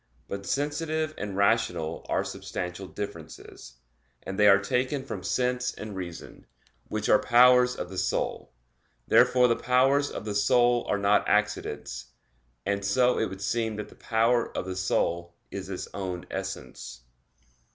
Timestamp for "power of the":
13.95-14.75